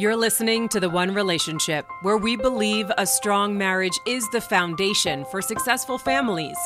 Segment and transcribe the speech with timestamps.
[0.00, 5.26] You're listening to The One Relationship, where we believe a strong marriage is the foundation
[5.26, 6.56] for successful families,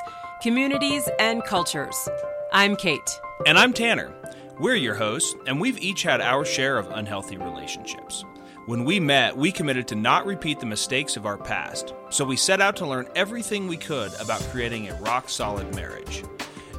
[0.40, 2.08] communities, and cultures.
[2.52, 3.20] I'm Kate.
[3.44, 4.14] And I'm Tanner.
[4.60, 8.24] We're your hosts, and we've each had our share of unhealthy relationships.
[8.66, 12.36] When we met, we committed to not repeat the mistakes of our past, so we
[12.36, 16.22] set out to learn everything we could about creating a rock solid marriage.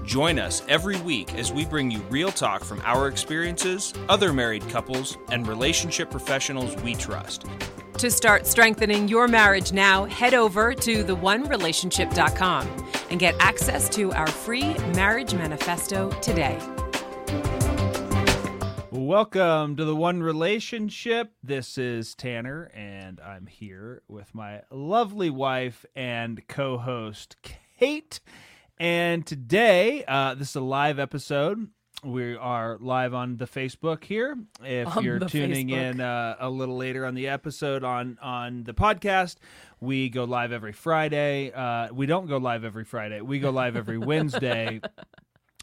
[0.05, 4.67] Join us every week as we bring you real talk from our experiences, other married
[4.69, 7.45] couples, and relationship professionals we trust.
[7.97, 14.27] To start strengthening your marriage now, head over to theonerelationship.com and get access to our
[14.27, 16.59] free marriage manifesto today.
[18.91, 21.31] Welcome to the One Relationship.
[21.41, 28.19] This is Tanner, and I'm here with my lovely wife and co host, Kate.
[28.77, 31.69] And today, uh, this is a live episode.
[32.03, 34.37] We are live on the Facebook here.
[34.63, 35.91] If On you're the tuning Facebook.
[35.93, 39.37] in uh, a little later on the episode on on the podcast,
[39.79, 41.51] we go live every Friday.
[41.53, 43.21] Uh, we don't go live every Friday.
[43.21, 44.81] We go live every Wednesday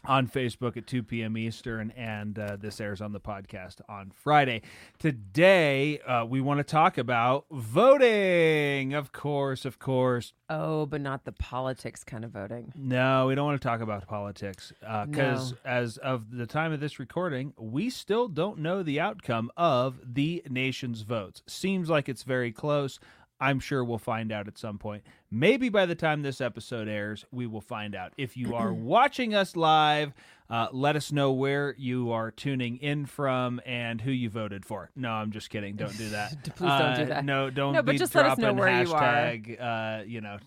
[0.05, 1.37] on Facebook at 2 p.m.
[1.37, 4.61] Eastern, and uh, this airs on the podcast on Friday.
[4.99, 8.93] Today, uh, we want to talk about voting.
[8.93, 10.33] Of course, of course.
[10.49, 12.71] Oh, but not the politics kind of voting.
[12.75, 14.73] No, we don't want to talk about politics
[15.07, 15.57] because, No.
[15.65, 20.43] as of the time of this recording, we still don't know the outcome of the
[20.49, 21.41] nation's votes.
[21.47, 22.99] Seems like it's very close.
[23.47, 25.03] I'm sure we'll find out at some point.
[25.31, 28.13] Maybe by the time this episode airs, we will find out.
[28.17, 30.13] If you are watching us live,
[30.49, 34.91] uh, let us know where you are tuning in from and who you voted for.
[34.95, 35.75] No, I'm just kidding.
[35.75, 36.31] Don't do that.
[36.55, 37.25] Please don't do Uh, that.
[37.25, 39.35] No, don't No, but be just let us know where you are.
[39.59, 40.37] uh, you know,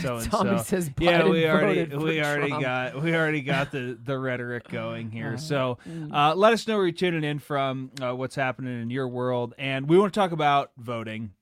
[0.00, 0.56] so and so.
[0.64, 2.62] says yeah, we already we already Trump.
[2.64, 5.38] got we already got the the rhetoric going here.
[5.38, 6.12] So Mm.
[6.12, 9.54] uh, let us know where you're tuning in from, uh, what's happening in your world,
[9.58, 11.32] and we want to talk about voting,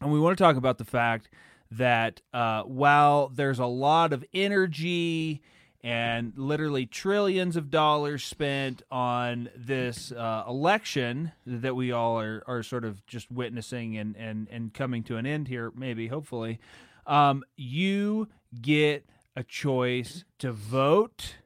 [0.00, 1.28] and we want to talk about the fact
[1.70, 5.42] that uh, while there's a lot of energy
[5.82, 12.62] and literally trillions of dollars spent on this uh, election that we all are, are
[12.62, 16.58] sort of just witnessing and, and, and coming to an end here, maybe, hopefully,
[17.06, 18.28] um, you
[18.60, 19.06] get
[19.36, 21.36] a choice to vote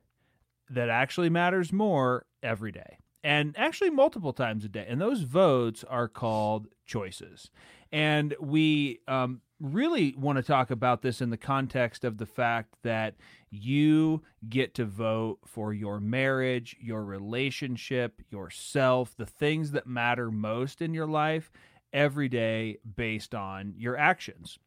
[0.70, 4.86] that actually matters more every day and actually multiple times a day.
[4.88, 7.50] And those votes are called choices.
[7.92, 12.74] And we um, really want to talk about this in the context of the fact
[12.82, 13.14] that
[13.50, 20.80] you get to vote for your marriage, your relationship, yourself, the things that matter most
[20.80, 21.50] in your life
[21.92, 24.58] every day based on your actions.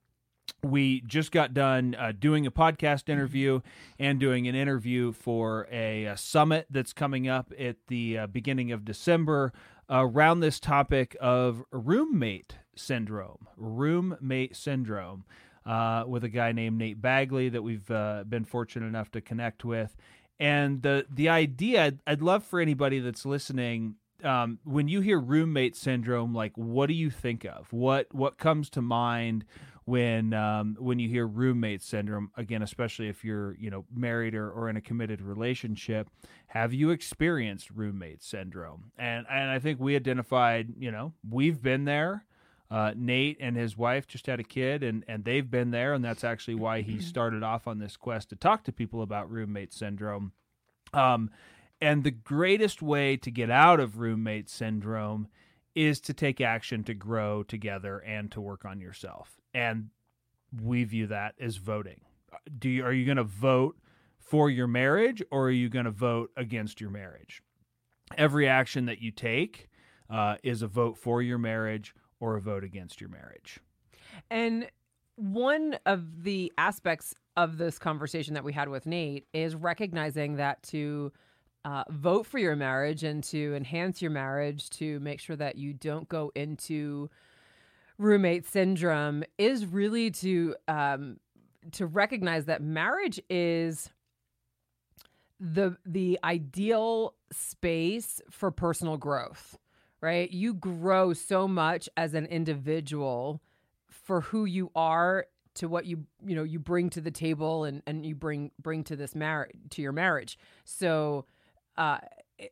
[0.62, 3.62] We just got done uh, doing a podcast interview
[4.00, 8.72] and doing an interview for a, uh summit that's coming up at the uh, beginning
[8.72, 9.52] of December
[9.90, 13.48] around this topic of roommate syndrome.
[13.58, 15.26] Roommate syndrome.
[15.66, 19.64] Uh, with a guy named Nate Bagley that we've uh, been fortunate enough to connect
[19.64, 19.96] with,
[20.38, 25.20] and the the idea I'd, I'd love for anybody that's listening um, when you hear
[25.20, 27.72] roommate syndrome, like what do you think of?
[27.72, 29.46] What what comes to mind
[29.86, 32.32] when um, when you hear roommate syndrome?
[32.38, 36.10] Again, especially if you're you know married or, or in a committed relationship,
[36.48, 38.92] have you experienced roommate syndrome?
[38.98, 42.26] And and I think we identified, you know, we've been there.
[42.74, 46.04] Uh, Nate and his wife just had a kid, and, and they've been there, and
[46.04, 49.72] that's actually why he started off on this quest to talk to people about roommate
[49.72, 50.32] syndrome.
[50.92, 51.30] Um,
[51.80, 55.28] and the greatest way to get out of roommate syndrome
[55.76, 59.40] is to take action to grow together and to work on yourself.
[59.54, 59.90] And
[60.60, 62.02] we view that as voting.
[62.58, 63.78] Do you are you going to vote
[64.18, 67.44] for your marriage or are you going to vote against your marriage?
[68.18, 69.70] Every action that you take
[70.10, 73.60] uh, is a vote for your marriage or a vote against your marriage.
[74.32, 74.72] And
[75.18, 80.64] one of the aspects of this conversation that we had with Nate is recognizing that
[80.64, 81.12] to
[81.66, 85.74] uh, vote for your marriage and to enhance your marriage, to make sure that you
[85.74, 87.10] don't go into
[87.98, 91.18] roommate syndrome, is really to um,
[91.74, 93.90] to recognize that marriage is
[95.42, 99.58] the the ideal space for personal growth
[100.04, 100.30] right?
[100.30, 103.42] You grow so much as an individual
[103.88, 107.82] for who you are to what you you know you bring to the table and
[107.88, 110.38] and you bring bring to this marriage to your marriage.
[110.66, 111.26] So
[111.78, 112.00] uh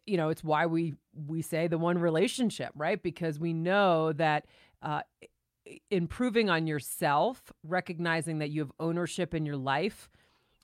[0.05, 0.93] you know it's why we
[1.27, 3.03] we say the one relationship right?
[3.03, 4.45] Because we know that
[4.81, 5.01] uh
[5.89, 10.09] improving on yourself recognizing that you have ownership in your life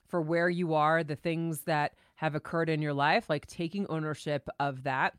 [0.06, 4.48] for where you are the things that have occurred in your life like taking ownership
[4.58, 5.14] of that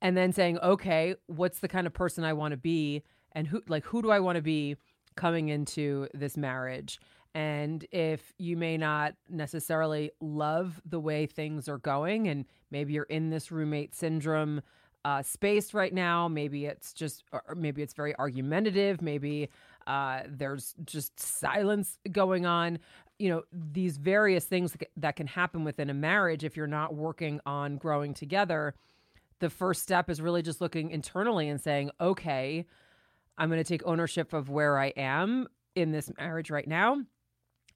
[0.00, 3.02] and then saying, okay, what's the kind of person I want to be,
[3.32, 4.76] and who like who do I want to be
[5.16, 7.00] coming into this marriage?
[7.34, 13.04] And if you may not necessarily love the way things are going, and maybe you're
[13.04, 14.62] in this roommate syndrome
[15.04, 19.48] uh, space right now, maybe it's just, or maybe it's very argumentative, maybe
[19.86, 22.78] uh, there's just silence going on.
[23.18, 27.40] You know, these various things that can happen within a marriage if you're not working
[27.46, 28.74] on growing together.
[29.40, 32.66] The first step is really just looking internally and saying, okay,
[33.36, 37.02] I'm going to take ownership of where I am in this marriage right now.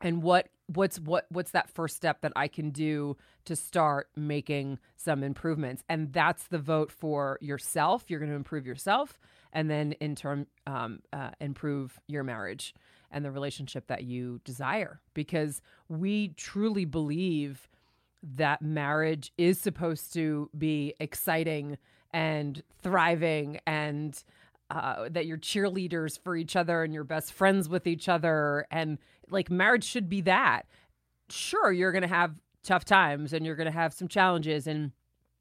[0.00, 4.78] And what what's what what's that first step that I can do to start making
[4.96, 5.84] some improvements?
[5.88, 8.04] And that's the vote for yourself.
[8.08, 9.20] You're going to improve yourself
[9.52, 12.74] and then in turn um, uh, improve your marriage
[13.12, 15.00] and the relationship that you desire.
[15.14, 17.68] Because we truly believe
[18.22, 21.78] that marriage is supposed to be exciting
[22.12, 24.22] and thriving and
[24.70, 28.98] uh, that you're cheerleaders for each other and you're best friends with each other and
[29.30, 30.62] like marriage should be that.
[31.28, 34.92] Sure you're gonna have tough times and you're gonna have some challenges and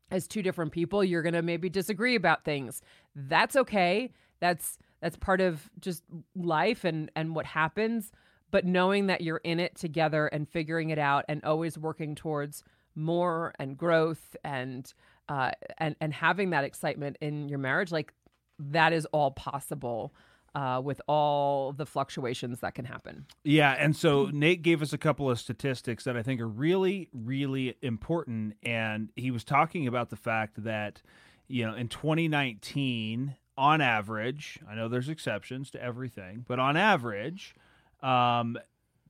[0.10, 2.82] as two different people you're gonna maybe disagree about things.
[3.16, 4.12] That's okay.
[4.40, 6.04] That's that's part of just
[6.36, 8.12] life and and what happens
[8.52, 12.64] but knowing that you're in it together and figuring it out and always working towards
[12.96, 14.94] more and growth and
[15.30, 18.14] uh, and and having that excitement in your marriage like
[18.60, 20.14] that is all possible
[20.54, 23.26] uh, with all the fluctuations that can happen.
[23.44, 27.08] Yeah, and so Nate gave us a couple of statistics that I think are really,
[27.14, 31.02] really important, and he was talking about the fact that
[31.48, 37.56] you know in 2019, on average, I know there's exceptions to everything, but on average,
[38.02, 38.58] um,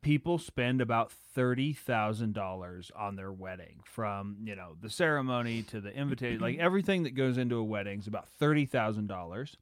[0.01, 5.79] people spend about thirty thousand dollars on their wedding, from you know the ceremony to
[5.81, 9.57] the invitation, like everything that goes into a wedding is about thirty thousand dollars.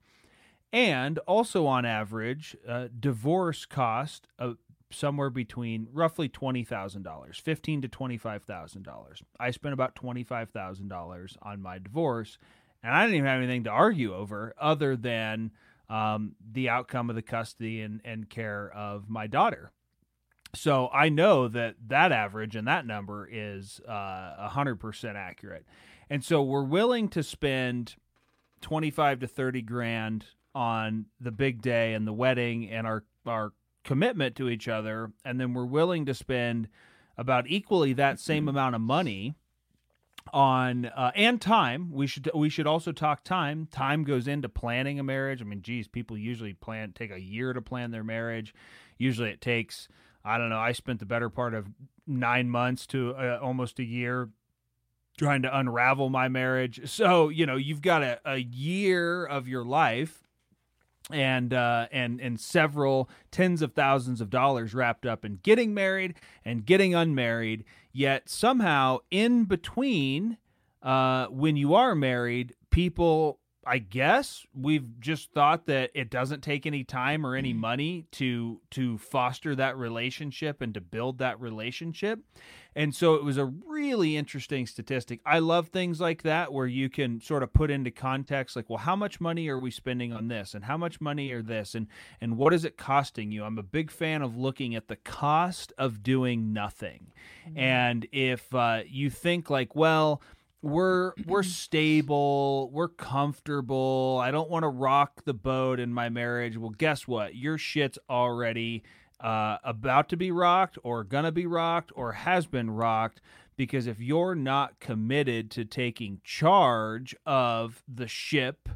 [0.72, 4.54] And also, on average, uh, divorce cost uh,
[4.92, 9.22] somewhere between roughly twenty thousand dollars, fifteen to twenty five thousand dollars.
[9.40, 12.38] I spent about twenty five thousand dollars on my divorce,
[12.84, 15.52] and I didn't even have anything to argue over other than
[15.90, 19.72] um, the outcome of the custody and, and care of my daughter.
[20.56, 25.66] So I know that that average and that number is uh, a hundred percent accurate,
[26.10, 27.96] and so we're willing to spend
[28.62, 30.26] twenty five to thirty grand
[30.56, 33.54] on the big day and the wedding and our our
[33.84, 36.68] commitment to each other and then we're willing to spend
[37.18, 39.36] about equally that same amount of money
[40.34, 41.92] on uh, and time.
[41.92, 43.68] We should we should also talk time.
[43.72, 45.42] Time goes into planning a marriage.
[45.42, 48.54] I mean geez people usually plan take a year to plan their marriage.
[48.98, 49.88] Usually it takes
[50.26, 51.66] i don't know i spent the better part of
[52.06, 54.28] nine months to uh, almost a year
[55.20, 56.90] trying to unravel my marriage.
[56.90, 60.24] So you know you've got a, a year of your life
[61.12, 66.16] and uh, and and several tens of thousands of dollars wrapped up in getting married
[66.46, 67.66] and getting unmarried.
[67.92, 70.38] Yet somehow in between,
[70.84, 76.66] uh, when you are married, people, I guess, we've just thought that it doesn't take
[76.66, 82.20] any time or any money to to foster that relationship and to build that relationship.
[82.76, 85.20] And so it was a really interesting statistic.
[85.26, 88.78] I love things like that where you can sort of put into context like, well,
[88.78, 91.88] how much money are we spending on this and how much money are this and
[92.22, 93.44] and what is it costing you?
[93.44, 97.12] I'm a big fan of looking at the cost of doing nothing.
[97.48, 97.60] Mm-hmm.
[97.60, 100.22] And if uh, you think like, well,
[100.62, 104.20] we're we're stable, we're comfortable.
[104.22, 106.58] I don't want to rock the boat in my marriage.
[106.58, 107.36] Well, guess what?
[107.36, 108.84] Your shit's already
[109.20, 113.22] uh, about to be rocked or gonna be rocked or has been rocked
[113.58, 118.70] because if you're not committed to taking charge of the ship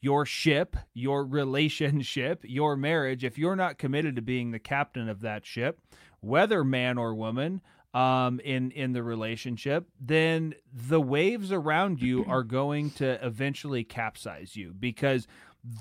[0.00, 5.22] your ship your relationship your marriage if you're not committed to being the captain of
[5.22, 5.80] that ship
[6.20, 7.62] whether man or woman
[7.94, 14.56] um, in in the relationship, then the waves around you are going to eventually capsize
[14.56, 15.26] you because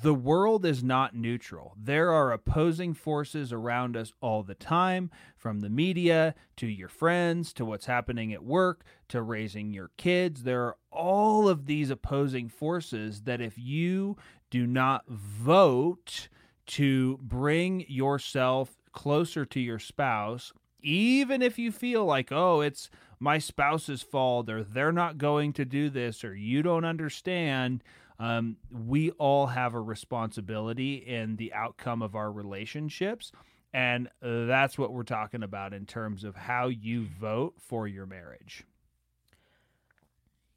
[0.01, 1.75] the world is not neutral.
[1.81, 7.53] There are opposing forces around us all the time, from the media to your friends
[7.53, 10.43] to what's happening at work to raising your kids.
[10.43, 14.17] There are all of these opposing forces that if you
[14.49, 16.27] do not vote
[16.65, 23.37] to bring yourself closer to your spouse, even if you feel like, oh, it's my
[23.37, 27.83] spouse's fault or they're not going to do this or you don't understand
[28.19, 33.31] um, we all have a responsibility in the outcome of our relationships.
[33.73, 38.63] And that's what we're talking about in terms of how you vote for your marriage.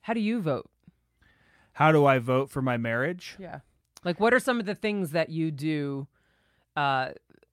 [0.02, 0.70] How do you vote?
[1.80, 3.36] how do I vote for my marriage?
[3.38, 3.60] Yeah.
[4.04, 6.08] Like, what are some of the things that you do,
[6.76, 7.10] uh,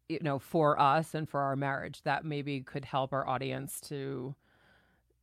[0.09, 4.35] you know, for us and for our marriage that maybe could help our audience to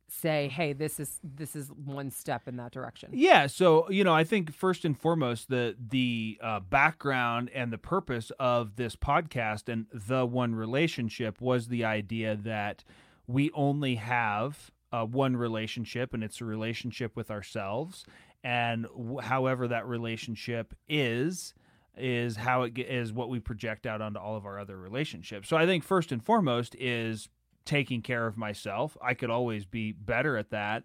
[0.07, 4.13] say, "Hey, this is this is one step in that direction." Yeah, so you know,
[4.13, 9.69] I think first and foremost, the the uh, background and the purpose of this podcast
[9.69, 12.83] and the one relationship was the idea that
[13.27, 18.05] we only have uh, one relationship, and it's a relationship with ourselves,
[18.43, 21.53] and w- however that relationship is
[21.97, 25.47] is how it is what we project out onto all of our other relationships.
[25.47, 27.29] So I think first and foremost is
[27.65, 28.97] taking care of myself.
[29.01, 30.83] I could always be better at that,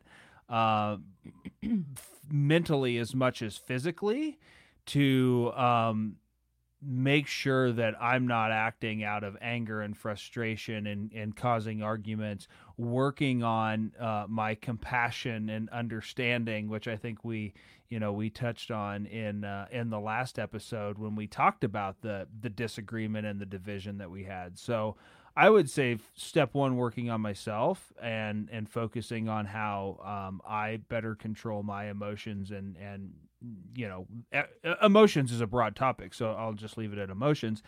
[0.49, 0.97] uh,
[2.31, 4.39] mentally as much as physically,
[4.87, 6.17] to um,
[6.83, 12.49] make sure that I'm not acting out of anger and frustration and, and causing arguments,
[12.79, 17.53] working on uh, my compassion and understanding, which I think we,
[17.91, 22.01] you know, we touched on in uh, in the last episode when we talked about
[22.01, 24.57] the the disagreement and the division that we had.
[24.59, 24.97] So
[25.37, 30.79] I would say step one, working on myself and and focusing on how um, I
[30.89, 33.13] better control my emotions and and
[33.75, 34.07] you know
[34.81, 37.63] emotions is a broad topic, so I'll just leave it at emotions.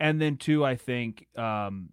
[0.00, 1.90] And then two, I think um,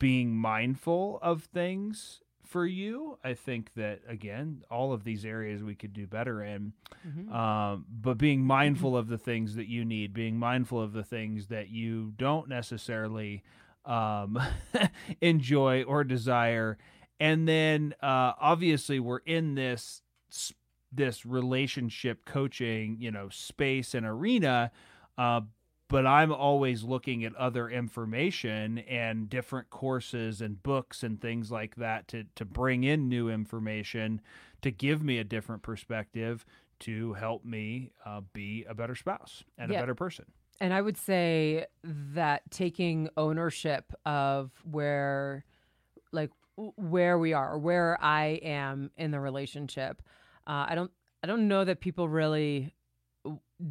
[0.00, 3.18] being mindful of things for you.
[3.22, 6.72] I think that again, all of these areas we could do better in,
[7.06, 7.30] Mhm.
[7.32, 11.46] um, but being mindful of the things that you need, being mindful of the things
[11.48, 13.42] that you don't necessarily
[13.84, 14.38] um,
[15.20, 16.76] enjoy or desire,
[17.20, 20.02] and then uh, obviously we're in this
[20.92, 24.70] this relationship coaching, you know, space and arena.
[25.18, 25.42] Uh,
[25.88, 31.76] but I'm always looking at other information and different courses and books and things like
[31.76, 34.20] that to to bring in new information
[34.62, 36.44] to give me a different perspective
[36.80, 39.78] to help me uh, be a better spouse and Yeah.
[39.78, 40.26] a better person.
[40.60, 45.44] And I would say that taking ownership of where,
[46.12, 50.02] like, where we are, where I am in the relationship,
[50.48, 50.90] uh, I don't,
[51.22, 52.74] I don't know that people really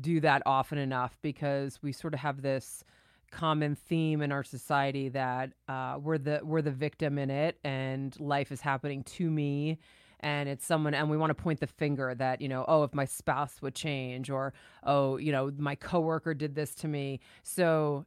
[0.02, 2.84] do that often enough because we sort of have this
[3.32, 8.18] common theme in our society that uh, we're the we're the victim in it, and
[8.20, 9.80] life is happening to me,
[10.20, 12.94] and it's someone and we want to point the finger that you know oh if
[12.94, 14.54] my spouse would change or
[14.84, 17.20] oh you know my coworker did this to me.
[17.44, 18.06] So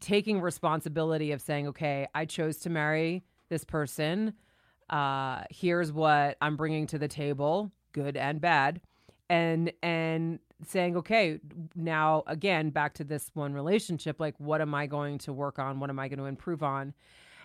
[0.00, 4.34] taking responsibility of saying okay i chose to marry this person.
[4.88, 8.80] Uh here's what i'm bringing to the table good and bad.
[9.28, 11.40] And and saying okay
[11.74, 15.80] now again back to this one relationship like what am i going to work on?
[15.80, 16.94] What am i going to improve on?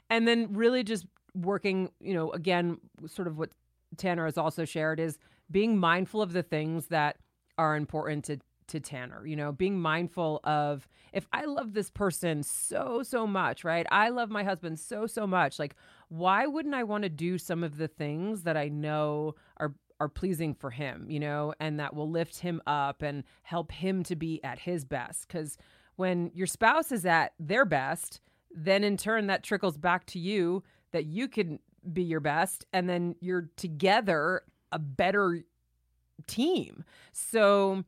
[0.09, 3.49] And then really just working you know again sort of what
[3.97, 5.17] tanner has also shared is
[5.51, 7.17] being mindful of the things that
[7.57, 12.41] are important to to tanner you know being mindful of if i love this person
[12.41, 13.85] so so much right?
[13.91, 15.75] I love my husband so so much like
[16.07, 20.09] why wouldn't i want to do some of the things that i know are are
[20.09, 24.15] pleasing for him you know and that will lift him up and help him to
[24.15, 25.27] be at his best.
[25.27, 25.57] Because
[25.95, 28.21] when your spouse is at their best
[28.55, 31.59] then in turn that trickles back to you that you can
[31.91, 35.43] be your best and then you're together a better
[36.27, 36.83] team.
[37.11, 37.83] So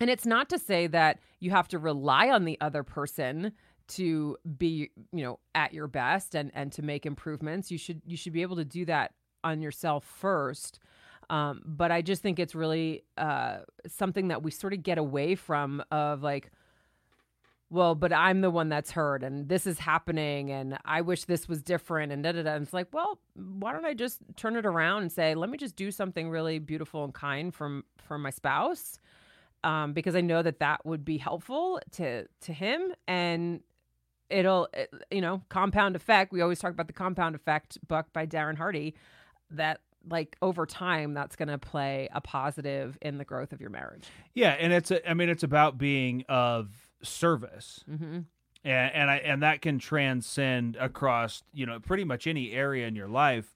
[0.00, 3.52] and it's not to say that you have to rely on the other person
[3.86, 7.70] to be you know at your best and and to make improvements.
[7.70, 10.80] You should you should be able to do that on yourself first
[11.30, 15.34] um, but i just think it's really uh, something that we sort of get away
[15.34, 16.50] from of like
[17.74, 21.48] well, but I'm the one that's hurt and this is happening and I wish this
[21.48, 22.54] was different and da da da.
[22.54, 25.58] And it's like, well, why don't I just turn it around and say, let me
[25.58, 29.00] just do something really beautiful and kind from from my spouse,
[29.64, 33.60] um, because I know that that would be helpful to to him and
[34.30, 36.32] it'll it, you know compound effect.
[36.32, 38.94] We always talk about the compound effect book by Darren Hardy,
[39.50, 43.70] that like over time that's going to play a positive in the growth of your
[43.70, 44.08] marriage.
[44.34, 46.68] Yeah, and it's a, I mean it's about being of
[47.02, 47.84] service.
[47.90, 48.20] Mm-hmm.
[48.64, 52.96] and and I and that can transcend across you know pretty much any area in
[52.96, 53.46] your life.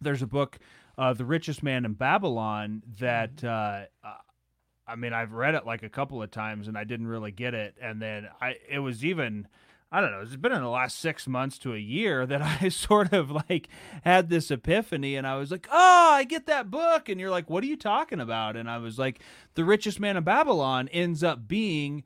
[0.00, 0.58] There's a book,
[0.98, 4.14] uh, "The Richest Man in Babylon," that uh, uh,
[4.86, 7.54] I mean I've read it like a couple of times and I didn't really get
[7.54, 9.46] it, and then I it was even.
[9.92, 10.20] I don't know.
[10.20, 13.68] It's been in the last six months to a year that I sort of like
[14.04, 17.50] had this epiphany, and I was like, "Oh, I get that book." And you're like,
[17.50, 19.20] "What are you talking about?" And I was like,
[19.54, 22.04] "The richest man in Babylon ends up being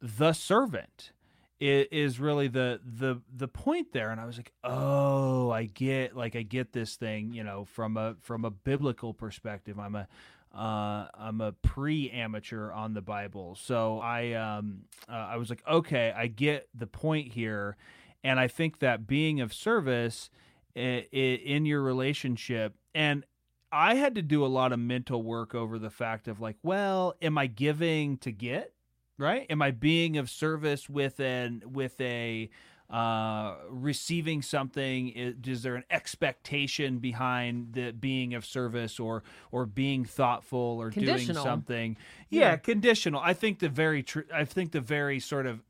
[0.00, 1.12] the servant."
[1.58, 6.36] is really the the the point there and i was like oh i get like
[6.36, 10.06] i get this thing you know from a from a biblical perspective i'm a
[10.56, 16.12] uh, I'm a pre-amateur on the Bible, so I um, uh, I was like, okay,
[16.16, 17.76] I get the point here,
[18.24, 20.30] and I think that being of service
[20.74, 23.24] in your relationship, and
[23.70, 27.14] I had to do a lot of mental work over the fact of like, well,
[27.20, 28.72] am I giving to get?
[29.18, 29.46] Right?
[29.50, 32.50] Am I being of service with an with a
[32.90, 35.08] uh, receiving something?
[35.08, 40.90] Is, is there an expectation behind the being of service or or being thoughtful or
[40.90, 41.06] doing
[41.44, 41.96] something?
[42.30, 42.40] Yeah.
[42.50, 43.20] Yeah, conditional.
[43.20, 45.62] I think the very tr- I think the very sort of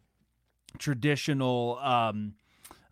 [0.79, 2.35] traditional um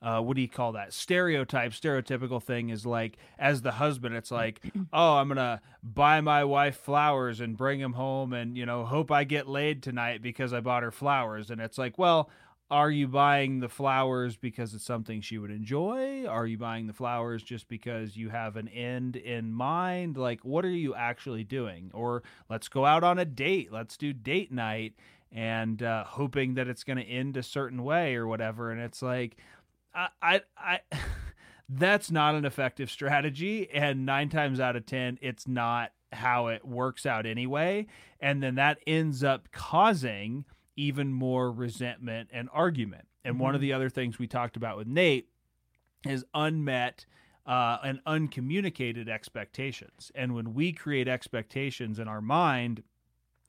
[0.01, 4.31] uh, what do you call that stereotype stereotypical thing is like as the husband it's
[4.31, 4.61] like
[4.93, 9.11] oh i'm gonna buy my wife flowers and bring them home and you know hope
[9.11, 12.29] i get laid tonight because i bought her flowers and it's like well
[12.71, 16.27] are you buying the flowers because it's something she would enjoy?
[16.27, 20.17] Are you buying the flowers just because you have an end in mind?
[20.17, 21.91] Like what are you actually doing?
[21.93, 23.71] Or let's go out on a date.
[23.71, 24.95] Let's do date night
[25.31, 28.71] and uh, hoping that it's going to end a certain way or whatever.
[28.71, 29.37] And it's like
[29.95, 30.81] I, I, I
[31.69, 33.69] that's not an effective strategy.
[33.71, 37.87] And nine times out of 10, it's not how it works out anyway.
[38.21, 40.45] And then that ends up causing
[40.77, 43.07] even more resentment and argument.
[43.25, 45.29] And one of the other things we talked about with Nate
[46.07, 47.07] is unmet
[47.47, 50.13] uh, and uncommunicated expectations.
[50.15, 52.83] And when we create expectations in our mind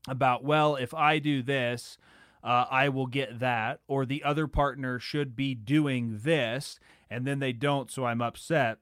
[0.07, 1.97] about, well, if I do this,
[2.43, 6.79] uh, I will get that, or the other partner should be doing this,
[7.09, 8.77] and then they don't, so I'm upset.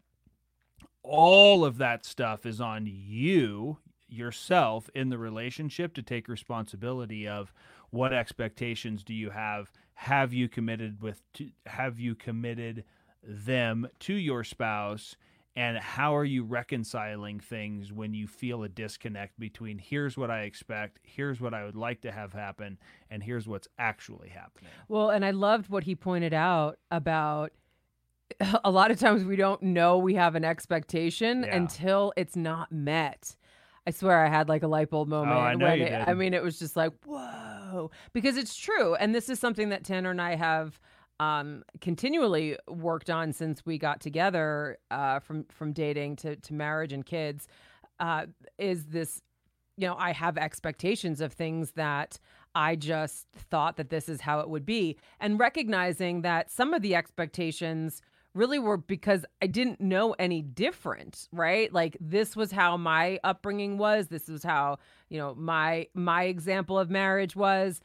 [1.01, 3.77] All of that stuff is on you
[4.13, 7.53] yourself in the relationship to take responsibility of
[7.89, 12.83] what expectations do you have have you committed with to, have you committed
[13.23, 15.15] them to your spouse
[15.55, 20.41] and how are you reconciling things when you feel a disconnect between here's what I
[20.41, 22.79] expect, here's what I would like to have happen,
[23.11, 24.71] and here's what's actually happening.
[24.87, 27.51] Well, and I loved what he pointed out about
[28.63, 31.55] a lot of times we don't know we have an expectation Yeah.
[31.55, 33.35] until it's not met.
[33.85, 35.35] I swear I had like a light bulb moment.
[35.37, 36.07] Oh, I know when you it- did.
[36.07, 37.91] I mean, it was just like, whoa.
[38.13, 38.95] Because it's true.
[38.95, 40.79] And this is something that Tanner and I have
[41.19, 46.93] um, continually worked on since we got together uh, from, from dating to, to marriage
[46.93, 47.47] and kids
[47.99, 48.25] uh,
[48.57, 49.21] is this
[49.75, 52.19] you know, I have expectations of things that
[52.53, 54.97] I just thought that this is how it would be.
[55.19, 57.99] And recognizing that some of the expectations
[58.33, 61.71] really were because I didn't know any different, right?
[61.71, 64.07] Like this was how my upbringing was.
[64.07, 67.81] This was how, you know, my my example of marriage was.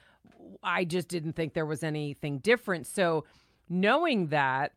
[0.62, 2.86] I just didn't think there was anything different.
[2.86, 3.24] So
[3.68, 4.72] knowing that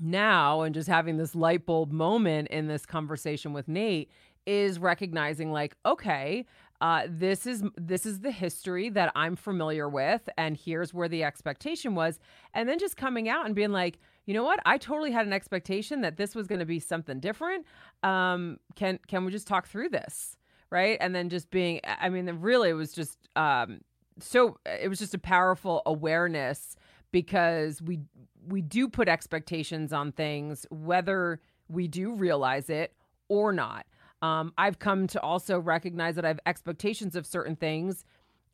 [0.00, 4.10] now and just having this light bulb moment in this conversation with Nate
[4.44, 6.44] is recognizing like okay
[6.80, 11.24] uh, this is this is the history that I'm familiar with, and here's where the
[11.24, 12.18] expectation was,
[12.52, 15.32] and then just coming out and being like, you know what, I totally had an
[15.32, 17.64] expectation that this was going to be something different.
[18.02, 20.36] Um, can can we just talk through this,
[20.70, 20.98] right?
[21.00, 23.80] And then just being, I mean, really, it was just um,
[24.20, 26.76] so it was just a powerful awareness
[27.12, 28.00] because we
[28.46, 32.92] we do put expectations on things whether we do realize it
[33.28, 33.86] or not
[34.22, 38.04] um, i've come to also recognize that i have expectations of certain things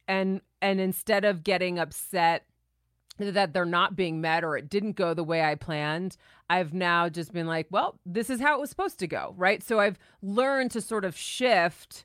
[0.09, 2.47] and and instead of getting upset
[3.18, 6.16] that they're not being met or it didn't go the way i planned
[6.51, 9.62] i've now just been like well this is how it was supposed to go right?
[9.62, 12.05] So i've learned to sort of shift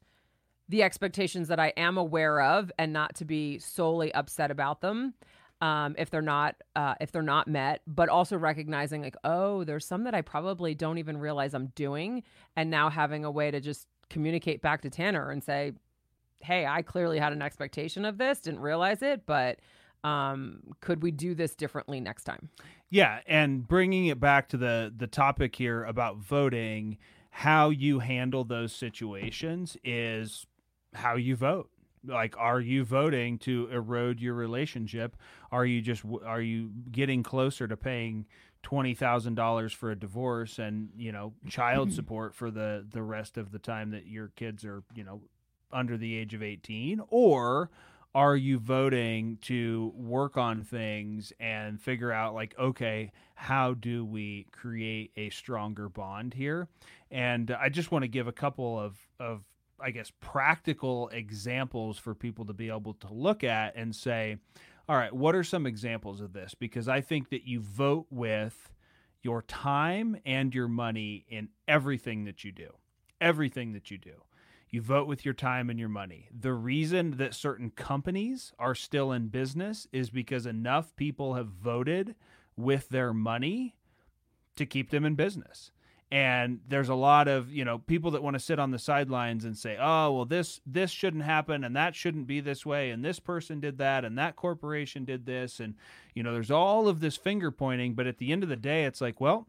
[0.69, 5.13] the expectations that I am aware of and not to be solely upset about them
[5.61, 9.85] um, if they're not uh, if they're not met, but also recognizing like, oh, there's
[9.85, 12.23] some that I probably don't even realize I'm doing,
[12.55, 15.73] and now having a way to just communicate back to Tanner and say,
[16.41, 19.59] hey, I clearly had an expectation of this, didn't realize it, but
[20.03, 22.49] um, could we do this differently next time?
[22.89, 26.97] Yeah, and bringing it back to the the topic here about voting,
[27.29, 30.45] how you handle those situations is
[30.93, 31.69] how you vote.
[32.05, 35.17] Like, are you voting to erode your relationship?
[35.51, 38.25] Are you just are you getting closer to paying
[38.63, 43.38] twenty thousand dollars for a divorce and you know child support for the the rest
[43.38, 45.21] of the time that your kids are you know
[45.71, 47.69] under the age of eighteen, or
[48.17, 54.47] are you voting to work on things and figure out like okay how do we
[54.51, 56.67] create a stronger bond here?
[57.12, 59.43] And i just want to give a couple of of
[59.80, 64.38] i guess practical examples for people to be able to look at and say
[64.89, 66.56] all right what are some examples of this?
[66.56, 68.73] Because i think that you vote with
[69.21, 72.69] your time and your money in everything that you do
[73.21, 74.23] everything that you do
[74.69, 76.27] You vote with your time and your money.
[76.38, 82.15] The reason that certain companies are still in business is because enough people have voted
[82.58, 83.75] with their money
[84.58, 85.71] to keep them in business.
[86.10, 89.43] And there's a lot of, you know, people that want to sit on the sidelines
[89.43, 93.03] and say, "Oh, well this this shouldn't happen and that shouldn't be this way and
[93.03, 95.75] this person did that and that corporation did this." And
[96.13, 98.86] you know, there's all of this finger pointing, but at the end of the day,
[98.86, 99.47] it's like, well,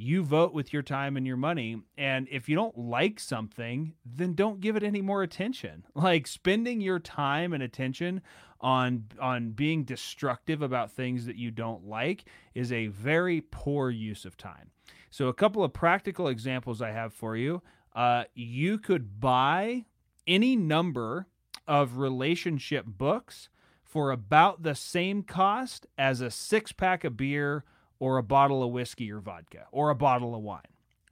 [0.00, 1.82] you vote with your time and your money.
[1.98, 5.84] And if you don't like something, then don't give it any more attention.
[6.00, 8.22] Like spending your time and attention
[8.60, 14.24] on on being destructive about things that you don't like is a very poor use
[14.24, 14.70] of time.
[15.10, 17.62] So a couple of practical examples I have for you.
[17.94, 19.84] Uh, you could buy
[20.26, 21.26] any number
[21.68, 23.50] of relationship books
[23.84, 27.64] for about the same cost as a six pack of beer
[28.00, 30.62] or a bottle of whiskey or vodka or a bottle of wine,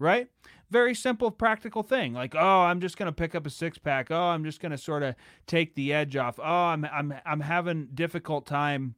[0.01, 0.29] right?
[0.71, 2.13] Very simple, practical thing.
[2.13, 4.11] Like, oh, I'm just going to pick up a six pack.
[4.11, 5.15] Oh, I'm just going to sort of
[5.47, 6.41] take the edge off.
[6.41, 8.97] Oh, I'm I'm I'm having difficult time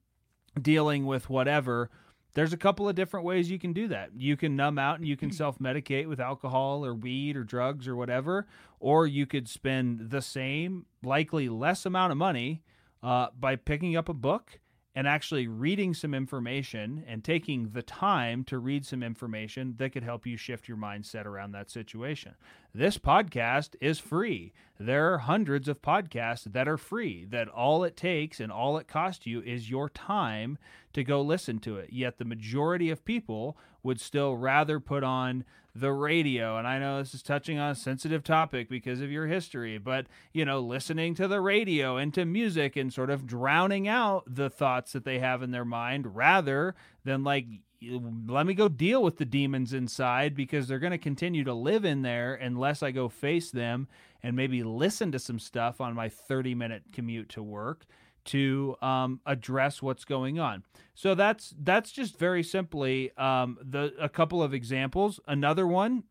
[0.61, 1.91] dealing with whatever.
[2.35, 4.11] There's a couple of different ways you can do that.
[4.17, 7.89] You can numb out and you can self medicate with alcohol or weed or drugs
[7.89, 8.47] or whatever,
[8.79, 12.63] or you could spend the same, likely less amount of money
[13.03, 14.61] uh, by picking up a book
[14.95, 20.03] and actually reading some information and taking the time to read some information that could
[20.03, 22.35] help you shift your mindset around that situation.
[22.75, 24.53] This podcast is free.
[24.79, 28.89] There are hundreds of podcasts that are free, that all it takes and all it
[28.89, 30.59] costs you is your time
[30.93, 31.93] to go listen to it.
[31.93, 36.57] Yet the majority of people would still rather put on the radio.
[36.57, 40.07] And I know this is touching on a sensitive topic because of your history, but
[40.33, 44.51] you know, listening to the radio and to music and sort of drowning out the
[44.51, 47.47] thoughts that they have in their mind rather than like
[47.83, 51.85] let me go deal with the demons inside because they're going to continue to live
[51.85, 53.89] in there unless I go face them
[54.23, 57.87] and maybe listen to some stuff on my 30 minute commute to work
[58.27, 60.65] to um, address what's going on.
[60.95, 65.21] So that's that's just very simply um, the a couple of examples.
[65.27, 66.05] Another one,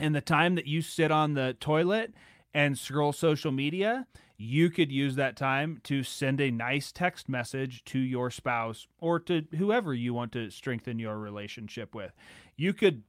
[0.00, 2.14] in the time that you sit on the toilet
[2.52, 7.84] and scroll social media, you could use that time to send a nice text message
[7.84, 12.12] to your spouse or to whoever you want to strengthen your relationship with.
[12.56, 13.02] You could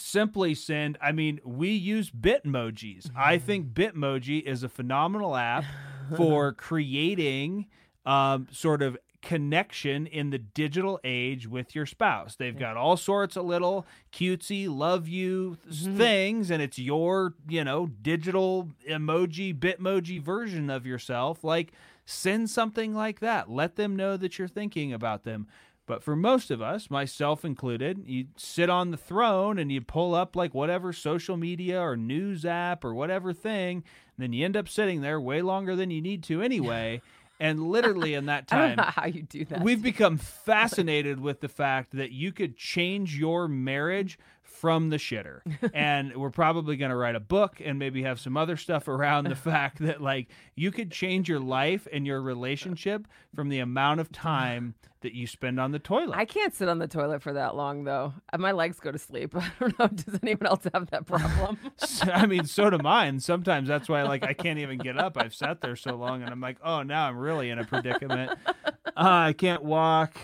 [0.00, 5.64] simply send i mean we use bitmojis i think bitmoji is a phenomenal app
[6.16, 7.66] for creating
[8.06, 12.36] um, sort of connection in the digital age with your spouse.
[12.36, 15.96] They've got all sorts of little cutesy love you mm-hmm.
[15.96, 21.42] things and it's your, you know, digital emoji bitmoji version of yourself.
[21.42, 21.72] Like
[22.04, 23.50] send something like that.
[23.50, 25.46] Let them know that you're thinking about them.
[25.88, 30.14] But for most of us, myself included, you sit on the throne and you pull
[30.14, 34.54] up like whatever social media or news app or whatever thing, and then you end
[34.54, 37.00] up sitting there way longer than you need to anyway.
[37.40, 39.62] And literally in that time, how you do that.
[39.62, 45.42] We've become fascinated with the fact that you could change your marriage from the shitter.
[45.72, 49.28] and we're probably going to write a book and maybe have some other stuff around
[49.28, 54.00] the fact that like you could change your life and your relationship from the amount
[54.00, 56.16] of time that you spend on the toilet.
[56.16, 58.14] I can't sit on the toilet for that long though.
[58.32, 59.34] Uh, my legs go to sleep.
[59.36, 59.88] I don't know.
[59.88, 61.58] Does anyone else have that problem?
[62.02, 63.20] I mean, so do mine.
[63.20, 65.16] Sometimes that's why like I can't even get up.
[65.16, 68.38] I've sat there so long and I'm like, oh, now I'm really in a predicament.
[68.46, 70.16] Uh, I can't walk.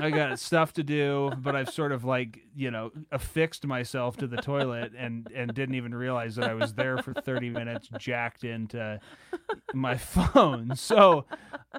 [0.00, 4.26] I got stuff to do, but I've sort of like, you know, affixed myself to
[4.26, 8.42] the toilet and and didn't even realize that I was there for 30 minutes jacked
[8.44, 8.98] into
[9.72, 10.74] my phone.
[10.74, 11.26] So,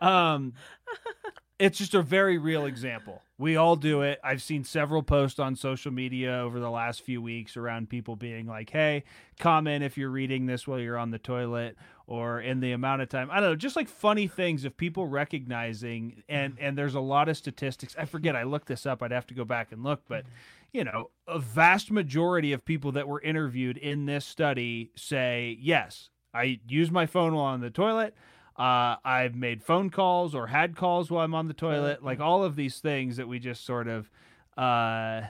[0.01, 0.53] um
[1.57, 3.21] it's just a very real example.
[3.37, 4.19] We all do it.
[4.23, 8.45] I've seen several posts on social media over the last few weeks around people being
[8.45, 9.03] like, "Hey,
[9.39, 13.09] comment if you're reading this while you're on the toilet or in the amount of
[13.09, 16.99] time." I don't know, just like funny things of people recognizing and and there's a
[16.99, 17.95] lot of statistics.
[17.97, 19.01] I forget I looked this up.
[19.01, 20.25] I'd have to go back and look, but
[20.73, 26.09] you know, a vast majority of people that were interviewed in this study say, "Yes,
[26.33, 28.13] I use my phone while on the toilet."
[28.57, 32.43] Uh, I've made phone calls or had calls while I'm on the toilet, like all
[32.43, 34.09] of these things that we just sort of.
[34.57, 35.23] Uh,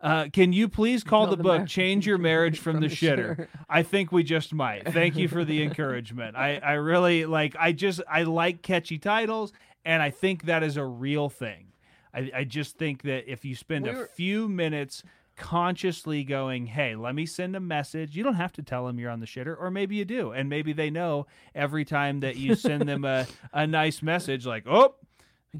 [0.00, 2.94] uh, can you please call, the, the, book "Change Your Marriage from, from the, the
[2.94, 3.36] shitter?
[3.36, 3.48] shitter"?
[3.70, 4.92] I think we just might.
[4.92, 6.36] Thank you for the encouragement.
[6.36, 7.54] I, I really like.
[7.56, 9.52] I just I like catchy titles,
[9.84, 11.66] and I think that is a real thing.
[12.12, 15.04] I, I just think that if you spend we were, a few minutes
[15.42, 18.16] consciously going, hey, let me send a message.
[18.16, 20.30] You don't have to tell them you're on the shitter, or maybe you do.
[20.30, 24.64] And maybe they know every time that you send them a, a nice message, like,
[24.68, 24.94] oh,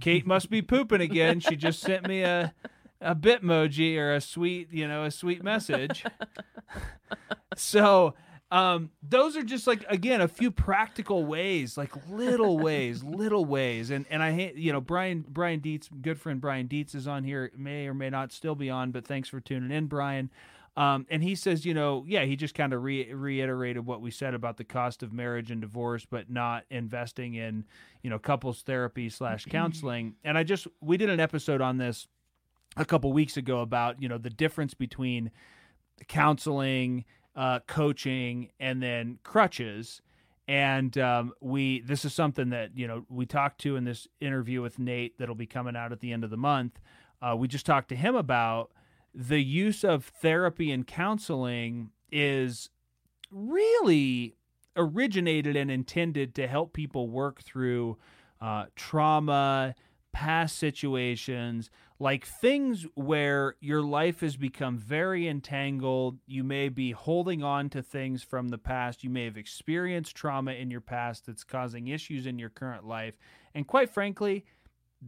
[0.01, 1.41] Kate must be pooping again.
[1.41, 2.55] She just sent me a
[3.01, 6.05] a bitmoji or a sweet, you know, a sweet message.
[7.57, 8.15] so
[8.53, 13.91] um, those are just like again a few practical ways, like little ways, little ways.
[13.91, 17.25] And and I hate you know Brian Brian Dietz, good friend Brian Dietz is on
[17.25, 20.31] here, may or may not still be on, but thanks for tuning in, Brian.
[20.77, 24.11] Um, and he says, you know, yeah, he just kind of re- reiterated what we
[24.11, 27.65] said about the cost of marriage and divorce, but not investing in,
[28.03, 30.15] you know, couples therapy slash counseling.
[30.25, 32.07] And I just we did an episode on this
[32.77, 35.31] a couple weeks ago about you know the difference between
[36.07, 40.01] counseling, uh, coaching, and then crutches.
[40.49, 44.61] And um, we this is something that you know we talked to in this interview
[44.61, 46.81] with Nate that'll be coming out at the end of the month.
[47.21, 48.73] Uh, we just talked to him about
[49.15, 52.71] the use of therapy and counseling is
[53.31, 54.37] really
[54.77, 57.97] originated and intended to help people work through
[58.41, 59.75] uh, trauma,
[60.13, 66.19] past situations, like things where your life has become very entangled.
[66.27, 69.03] You may be holding on to things from the past.
[69.05, 73.15] You may have experienced trauma in your past that's causing issues in your current life.
[73.55, 74.45] And quite frankly,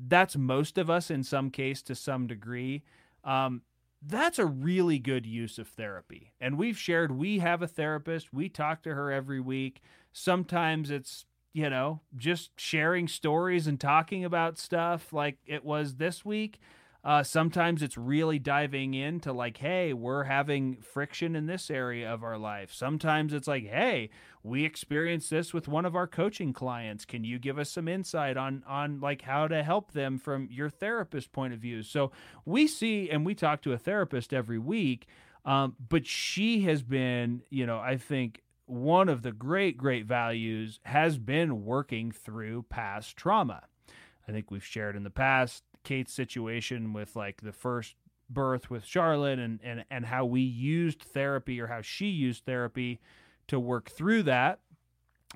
[0.09, 2.83] that's most of us in some case to some degree.
[3.23, 3.63] Um,
[4.07, 6.33] that's a really good use of therapy.
[6.41, 9.81] And we've shared, we have a therapist, we talk to her every week.
[10.13, 16.25] Sometimes it's, you know, just sharing stories and talking about stuff like it was this
[16.25, 16.59] week.
[17.05, 22.25] Uh, sometimes it's really diving into like, hey, we're having friction in this area of
[22.25, 22.73] our life.
[22.73, 24.09] Sometimes it's like, hey,
[24.43, 27.05] we experienced this with one of our coaching clients.
[27.05, 30.71] Can you give us some insight on on like how to help them from your
[30.71, 31.83] therapist point of view?
[31.83, 32.11] So
[32.47, 35.07] we see and we talk to a therapist every week,
[35.45, 40.81] um, but she has been, you know, I think one of the great great values
[40.85, 43.65] has been working through past trauma.
[44.29, 47.97] I think we've shared in the past Kate's situation with like the first
[48.31, 53.01] birth with Charlotte and and and how we used therapy or how she used therapy
[53.49, 54.61] to work through that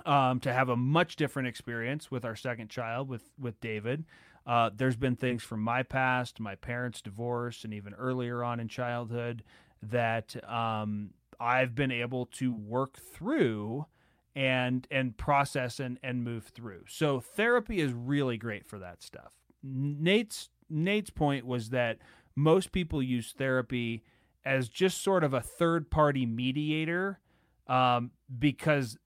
[0.06, 4.04] um, to have a much different experience with our second child with with David.
[4.46, 8.68] Uh, there's been things from my past, my parents' divorce, and even earlier on in
[8.68, 9.42] childhood
[9.82, 11.10] that um,
[11.40, 13.87] I've been able to work through
[14.35, 16.83] and and process and and move through.
[16.88, 19.33] So therapy is really great for that stuff.
[19.62, 21.98] Nate's Nate's point was that
[22.37, 24.05] most people use therapy
[24.44, 27.18] as just sort of a third party mediator
[27.66, 28.96] um, because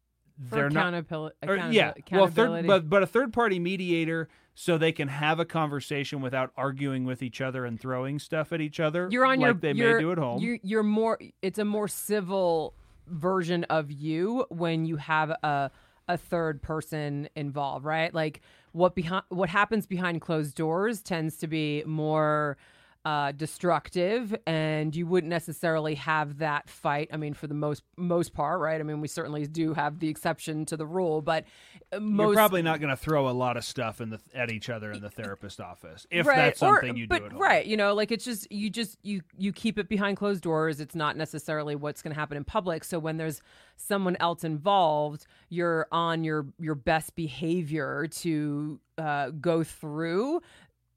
[0.49, 4.77] For they're not accountability, or, yeah well third but but a third party mediator so
[4.77, 8.81] they can have a conversation without arguing with each other and throwing stuff at each
[8.81, 11.19] other you're on like your they may do at home You're, you're more.
[11.41, 12.75] It's a more civil
[13.07, 15.71] version of you when you have a
[16.09, 18.12] a third person involved, right?
[18.12, 18.41] Like
[18.73, 22.57] what behind what happens behind closed doors tends to be more
[23.05, 27.09] uh, destructive, and you wouldn't necessarily have that fight.
[27.12, 28.81] I mean, for the most most part, right?
[28.81, 31.45] I mean, we certainly do have the exception to the rule, but
[31.93, 34.51] uh, most you're probably not going to throw a lot of stuff in the at
[34.51, 36.37] each other in the therapist office if right.
[36.37, 37.41] that's something or, you but, do at home.
[37.41, 40.81] right you know like it's just you just you you keep it behind closed doors
[40.81, 43.43] it's not necessarily what's going to happen in public so when there's
[43.77, 50.41] someone else involved you're on your your best behavior to uh, go through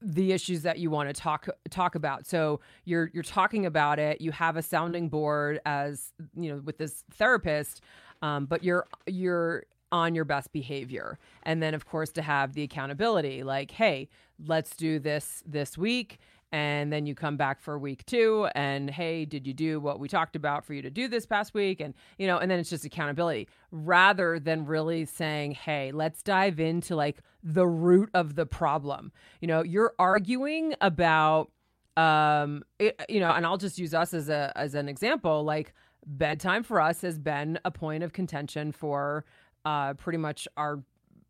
[0.06, 2.28] the issues that you want to talk talk about.
[2.28, 4.22] So you're you're talking about it.
[4.22, 7.82] You have a sounding board as you know with this therapist,
[8.22, 11.18] um, but you're you're on your best behavior.
[11.44, 14.10] And then of course to have the accountability, like, hey,
[14.46, 16.20] let's do this this week.
[16.52, 20.08] And then you come back for week two, and hey, did you do what we
[20.08, 21.82] talked about for you to do this past week?
[21.82, 26.60] And you know, and then it's just accountability rather than really saying, hey, let's dive
[26.60, 29.12] into like the root of the problem.
[29.42, 31.52] You know, you're arguing about
[31.98, 35.74] um it, you know and i'll just use us as a as an example like
[36.06, 39.24] bedtime for us has been a point of contention for
[39.64, 40.84] uh pretty much our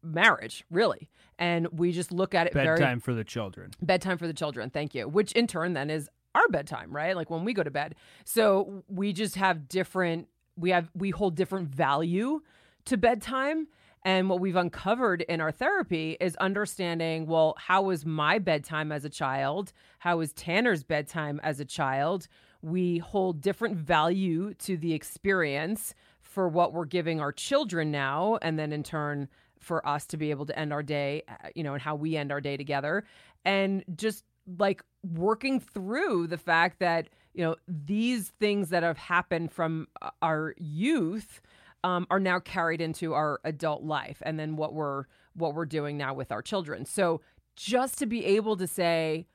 [0.06, 1.10] marriage really.
[1.38, 3.72] And we just look at it very bedtime for the children.
[3.82, 5.08] Bedtime for the children thank you.
[5.08, 7.16] Which in turn then is our bedtime right?
[7.16, 7.96] Like when we go to bed.
[8.24, 12.42] So we just have different we have we hold different value
[12.86, 13.68] to bedtime.
[14.04, 19.04] And what we've uncovered in our therapy is understanding well how was my bedtime as
[19.04, 19.74] a child?
[20.00, 22.28] How was tanner's bedtime as a child?
[22.62, 25.94] We hold different value to the experience
[26.36, 28.38] for what we're giving our children now.
[28.42, 29.30] And then in turn
[29.66, 32.16] for us to be able to end our day, uh, you know, and how we
[32.16, 33.04] end our day together.
[33.44, 34.24] And just
[34.60, 40.12] like working through the fact that, you know, these things that have happened from uh,
[40.22, 41.42] our youth
[41.84, 45.98] um, are now carried into our adult life and then what we're what we're doing
[45.98, 46.86] now with our children.
[46.86, 47.22] So
[47.56, 49.26] just to be able to say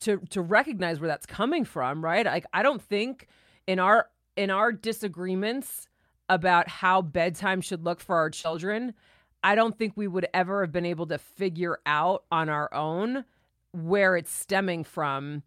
[0.00, 2.26] to to recognize where that's coming from, right?
[2.26, 3.26] Like I don't think
[3.66, 5.88] in our in our disagreements
[6.28, 8.94] about how bedtime should look for our children,
[9.42, 13.24] I don't think we would ever have been able to figure out on our own
[13.72, 15.42] where it's stemming from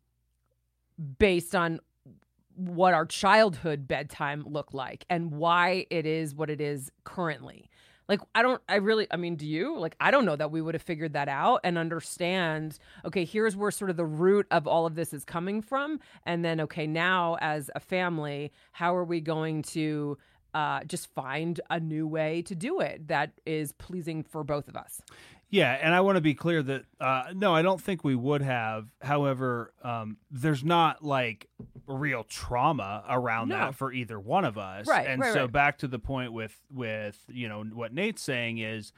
[1.20, 1.80] based on
[2.56, 7.70] what our childhood bedtime looked like and why it is what it is currently.
[8.08, 9.78] Like, I don't, I really, I mean, do you?
[9.78, 13.56] Like, I don't know that we would have figured that out and understand, okay, here's
[13.56, 16.00] where sort of the root of all of this is coming from.
[16.24, 20.18] And then, okay, now as a family, how are we going to
[20.56, 24.76] uh, just find a new way to do it that is pleasing for both of
[24.76, 25.02] us?
[25.50, 28.42] Yeah, and I want to be clear that uh, no, I don't think we would
[28.42, 28.88] have.
[29.02, 31.48] However, um, there's not like
[31.88, 33.58] real trauma around No.
[33.58, 34.88] that for either one of us.
[34.88, 35.52] Right, And right, so right.
[35.52, 38.92] back to the point with with you know what Nate's saying is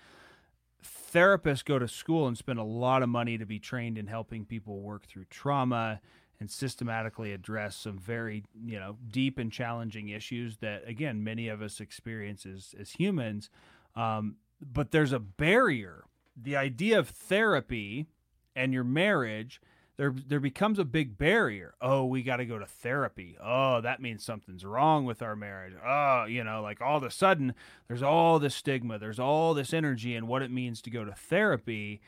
[1.13, 4.45] therapists go to school and spend a lot of money to be trained in helping
[4.45, 5.99] people work through trauma
[6.39, 11.61] and systematically address some very you know deep and challenging issues that again many of
[11.61, 13.49] us experience as, as humans.
[13.95, 16.05] Um, but there's a barrier.
[16.39, 18.07] The idea of therapy
[18.55, 19.61] and your marriage
[19.97, 21.73] there there becomes a big barrier.
[21.81, 23.35] Oh we got to go to therapy.
[23.43, 25.73] Oh that means something's wrong with our marriage.
[25.83, 27.55] Oh you know like all of a sudden
[27.87, 31.13] there's all this stigma there's all this energy and what it means to go to
[31.13, 31.99] therapy.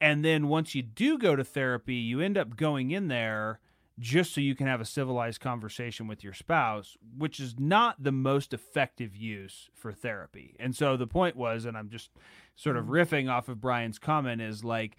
[0.00, 3.60] And then once you do go to therapy you end up going in there
[3.98, 8.12] just so you can have a civilized conversation with your spouse, which is not the
[8.12, 10.56] most effective use for therapy.
[10.58, 12.10] And so the point was, and I'm just
[12.56, 14.96] sort of riffing off of Brian's comment, is like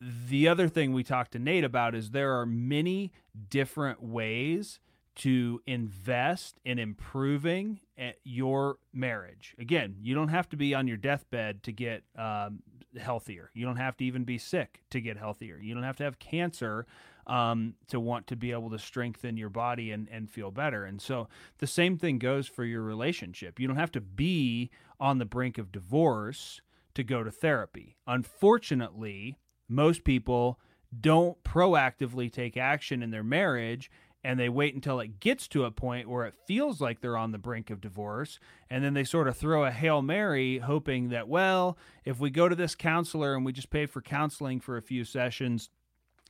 [0.00, 3.12] the other thing we talked to Nate about is there are many
[3.48, 4.80] different ways
[5.14, 9.54] to invest in improving eh, your marriage.
[9.58, 12.62] Again, you don't have to be on your deathbed to get um,
[12.98, 13.50] healthier.
[13.54, 15.58] You don't have to even be sick to get healthier.
[15.58, 16.86] You don't have to have cancer
[17.26, 20.84] um, to want to be able to strengthen your body and, and feel better.
[20.84, 23.60] And so the same thing goes for your relationship.
[23.60, 26.60] You don't have to be on the brink of divorce
[26.94, 27.96] to go to therapy.
[28.06, 30.58] Unfortunately, most people
[31.00, 33.90] don't proactively take action in their marriage
[34.24, 37.32] and they wait until it gets to a point where it feels like they're on
[37.32, 38.38] the brink of divorce
[38.70, 42.48] and then they sort of throw a hail mary hoping that well if we go
[42.48, 45.70] to this counselor and we just pay for counseling for a few sessions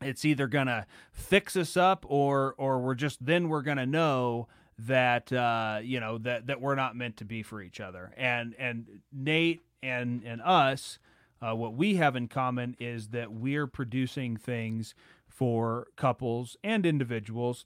[0.05, 5.33] it's either gonna fix us up or or we're just then we're gonna know that
[5.33, 8.12] uh, you know that that we're not meant to be for each other.
[8.17, 10.99] And and Nate and and us
[11.43, 14.95] uh, what we have in common is that we're producing things
[15.27, 17.65] for couples and individuals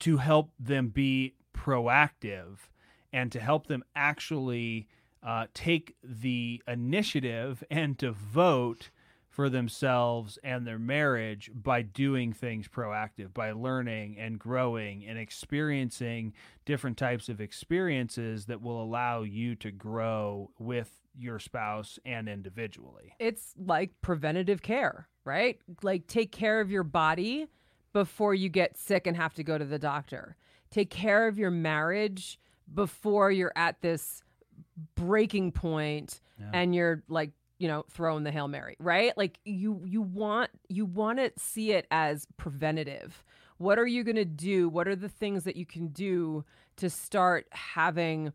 [0.00, 2.68] to help them be proactive
[3.12, 4.88] and to help them actually
[5.22, 8.90] uh, take the initiative and to vote
[9.32, 16.34] for themselves and their marriage by doing things proactive, by learning and growing and experiencing
[16.66, 23.14] different types of experiences that will allow you to grow with your spouse and individually.
[23.18, 25.58] It's like preventative care, right?
[25.82, 27.46] Like take care of your body
[27.94, 30.36] before you get sick and have to go to the doctor.
[30.70, 32.38] Take care of your marriage
[32.74, 34.22] before you're at this
[34.94, 36.20] breaking point
[36.52, 37.30] and you're like,
[37.62, 39.16] you know, throwing the Hail Mary, right?
[39.16, 43.22] Like you you want you want to see it as preventative.
[43.58, 44.68] What are you going to do?
[44.68, 46.44] What are the things that you can do
[46.78, 48.32] to start having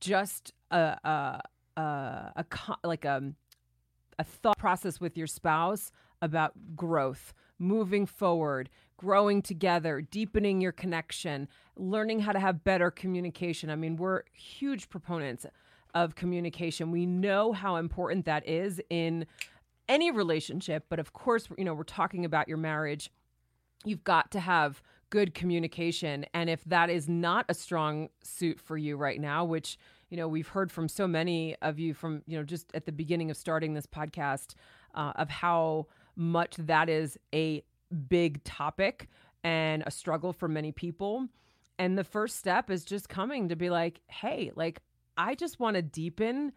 [0.00, 1.40] just a a
[1.80, 3.32] a, a like a
[4.18, 11.46] a thought process with your spouse about growth, moving forward, growing together, deepening your connection,
[11.76, 13.70] learning how to have better communication.
[13.70, 15.46] I mean, we're huge proponents
[15.94, 16.90] of communication.
[16.90, 19.26] We know how important that is in
[19.88, 23.10] any relationship, but of course, you know, we're talking about your marriage.
[23.84, 26.26] You've got to have good communication.
[26.34, 29.78] And if that is not a strong suit for you right now, which
[30.14, 32.92] you know we've heard from so many of you from you know just at the
[32.92, 34.54] beginning of starting this podcast
[34.94, 37.64] uh, of how much that is a
[38.08, 39.08] big topic
[39.42, 41.26] and a struggle for many people
[41.80, 44.80] and the first step is just coming to be like hey like
[45.16, 46.52] i just want to deepen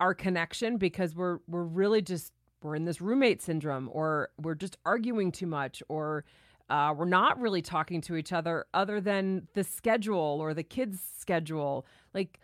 [0.00, 2.32] our connection because we're we're really just
[2.62, 6.24] we're in this roommate syndrome or we're just arguing too much or
[6.70, 10.98] uh, we're not really talking to each other other than the schedule or the kids
[11.18, 12.40] schedule like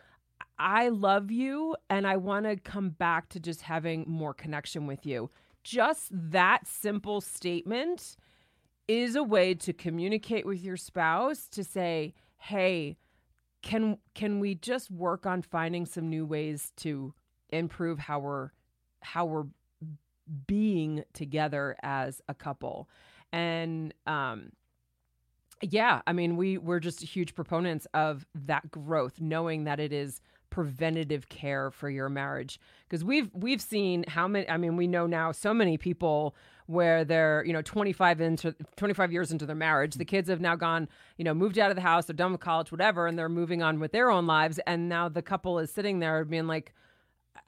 [0.59, 5.07] I love you and I want to come back to just having more connection with
[5.07, 5.30] you.
[5.64, 8.16] Just that simple statement
[8.86, 12.98] is a way to communicate with your spouse to say, "Hey,
[13.62, 17.14] can can we just work on finding some new ways to
[17.50, 18.50] improve how we're
[19.02, 19.46] how we're
[20.46, 22.88] being together as a couple?"
[23.32, 24.52] And um
[25.62, 30.20] yeah, I mean, we we're just huge proponents of that growth, knowing that it is
[30.48, 32.58] preventative care for your marriage
[32.88, 36.34] because we've we've seen how many I mean we know now so many people
[36.70, 39.94] where they're you know 25 into 25 years into their marriage.
[39.94, 42.40] The kids have now gone you know moved out of the house they're done with
[42.40, 44.58] college whatever and they're moving on with their own lives.
[44.66, 46.74] And now the couple is sitting there being like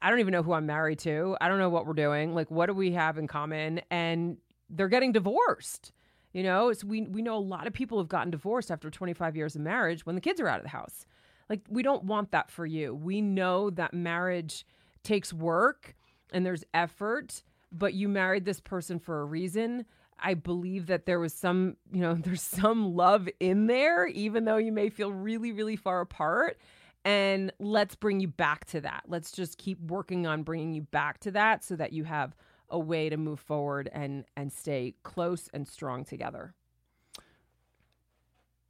[0.00, 1.36] I don't even know who I'm married to.
[1.40, 2.34] I don't know what we're doing.
[2.34, 3.80] Like what do we have in common?
[3.90, 5.92] And they're getting divorced
[6.32, 6.72] you know?
[6.84, 10.06] We we know a lot of people have gotten divorced after 25 years of marriage
[10.06, 11.06] when the kids are out of the house.
[11.48, 12.94] Like, we don't want that for you.
[12.94, 14.64] We know that marriage
[15.02, 15.94] takes work
[16.32, 17.42] and there's effort,
[17.72, 19.86] but you married this person for a reason.
[20.18, 24.58] I believe that there was some, you know, there's some love in there, even though
[24.58, 26.58] you may feel really, really far apart.
[27.04, 29.04] And let's bring you back to that.
[29.08, 32.36] Let's just keep working on bringing you back to that so that you have
[32.70, 36.54] a way to move forward and and stay close and strong together.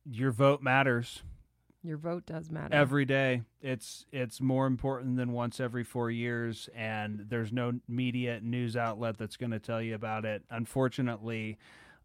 [0.05, 1.23] Your vote matters.
[1.85, 2.75] Your vote does matter.
[2.75, 3.43] Every day.
[3.61, 9.19] It's it's more important than once every 4 years and there's no media news outlet
[9.19, 10.45] that's going to tell you about it.
[10.51, 11.59] Unfortunately,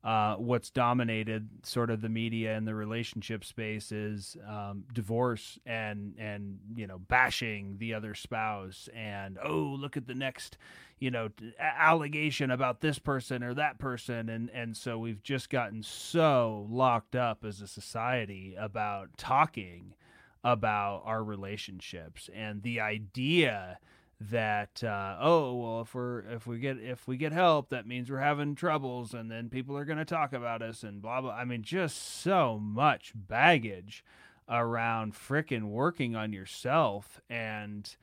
[0.04, 6.14] uh, what's dominated sort of the media and the relationship space is um, divorce and
[6.18, 10.58] and you know bashing the other spouse and oh look at the next
[11.00, 11.30] you know
[11.60, 14.30] allegation about this person or that person.
[14.30, 19.94] And and so we've just gotten so locked up as a society about talking
[20.44, 22.30] about our relationships.
[22.34, 23.80] And the idea
[24.20, 28.10] that uh, oh well if we're if we get if we get help that means
[28.10, 31.32] we're having troubles and then people are going to talk about us and blah blah.
[31.32, 34.04] I mean just so much baggage
[34.50, 37.96] around fricking working on yourself and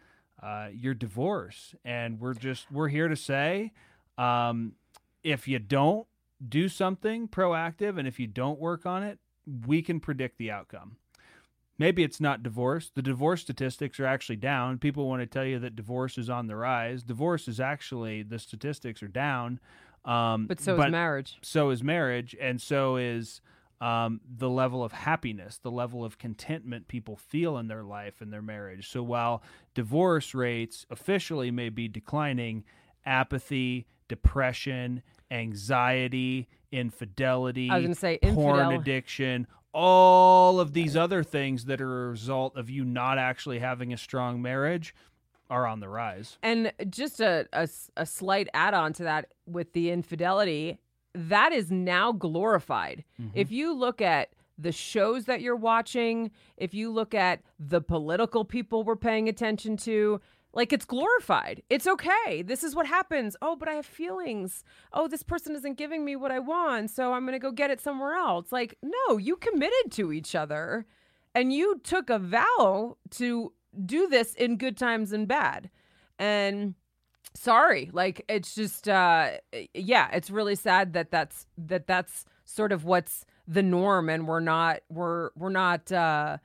[0.42, 1.74] uh, your divorce.
[1.84, 3.72] And we're just we're here to say
[4.18, 4.72] um,
[5.22, 6.06] if you don't
[6.46, 9.18] do something proactive and if you don't work on it
[9.66, 10.96] we can predict the outcome
[11.78, 12.90] maybe it's not divorce.
[12.94, 14.78] The divorce statistics are actually down.
[14.78, 17.02] People want to tell you that divorce is on the rise.
[17.02, 19.60] Divorce is actually the statistics are down.
[20.04, 21.38] Um, but so but is marriage.
[21.42, 23.40] So is marriage, and so is
[23.80, 28.32] um, the level of happiness, the level of contentment people feel in their life and
[28.32, 28.90] their marriage.
[28.90, 29.42] So while
[29.74, 32.64] divorce rates officially may be declining,
[33.04, 41.22] apathy, depression, anxiety, infidelity, I was to say porn infidel- addiction, all of these other
[41.22, 44.94] things that are a result of you not actually having a strong marriage
[45.50, 46.38] are on the rise.
[46.42, 50.78] And just a, a, a slight add on to that with the infidelity,
[51.14, 53.04] that is now glorified.
[53.20, 53.30] Mm-hmm.
[53.34, 58.44] If you look at the shows that you're watching, if you look at the political
[58.44, 60.20] people we're paying attention to,
[60.54, 61.62] like it's glorified.
[61.68, 62.42] It's okay.
[62.42, 63.36] This is what happens.
[63.42, 64.64] Oh, but I have feelings.
[64.92, 66.90] Oh, this person isn't giving me what I want.
[66.90, 68.52] So I'm going to go get it somewhere else.
[68.52, 70.86] Like, no, you committed to each other
[71.34, 73.52] and you took a vow to
[73.84, 75.70] do this in good times and bad.
[76.18, 76.74] And
[77.34, 79.32] sorry, like it's just uh
[79.74, 84.40] yeah, it's really sad that that's that that's sort of what's the norm and we're
[84.40, 86.38] not we're we're not uh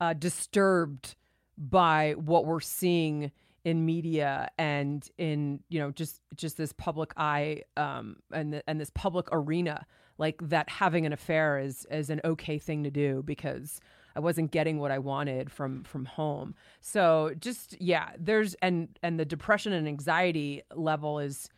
[0.00, 1.16] uh disturbed
[1.58, 3.32] by what we're seeing
[3.66, 8.80] in media and in you know just just this public eye um and the, and
[8.80, 9.84] this public arena
[10.18, 13.80] like that having an affair is is an okay thing to do because
[14.14, 16.54] I wasn't getting what I wanted from from home.
[16.80, 21.50] So just yeah, there's and and the depression and anxiety level is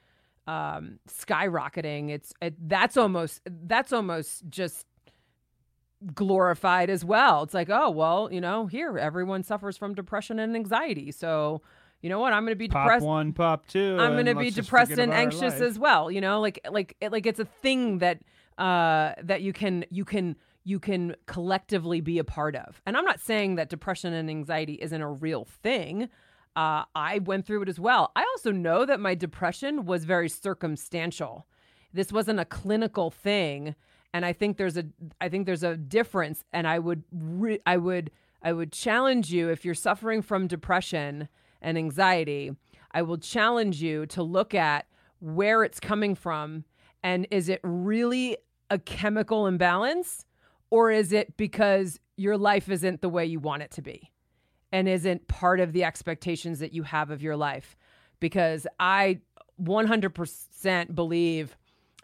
[0.46, 2.08] um skyrocketing.
[2.08, 4.86] It's it, that's almost that's almost just
[6.14, 7.42] glorified as well.
[7.42, 11.12] It's like, oh, well, you know, here everyone suffers from depression and anxiety.
[11.12, 11.60] So
[12.02, 12.32] you know what?
[12.32, 13.04] I'm going to be pop depressed.
[13.04, 13.96] one, pop two.
[13.98, 16.10] I'm going to be depressed and anxious as well.
[16.10, 18.20] You know, like like like it's a thing that
[18.56, 22.80] uh that you can you can you can collectively be a part of.
[22.86, 26.08] And I'm not saying that depression and anxiety isn't a real thing.
[26.54, 28.12] Uh, I went through it as well.
[28.14, 31.46] I also know that my depression was very circumstantial.
[31.92, 33.74] This wasn't a clinical thing,
[34.12, 34.84] and I think there's a
[35.20, 36.44] I think there's a difference.
[36.52, 38.10] And I would re- I would
[38.42, 41.28] I would challenge you if you're suffering from depression
[41.60, 42.52] and anxiety,
[42.92, 44.86] I will challenge you to look at
[45.20, 46.64] where it's coming from
[47.02, 48.36] and is it really
[48.70, 50.24] a chemical imbalance
[50.70, 54.10] or is it because your life isn't the way you want it to be
[54.72, 57.76] and isn't part of the expectations that you have of your life?
[58.20, 59.20] Because I
[59.62, 61.56] 100% believe